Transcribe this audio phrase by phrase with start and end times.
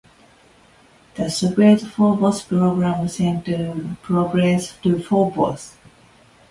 [1.13, 5.77] The Soviet Phobos program sent two probes to Phobos.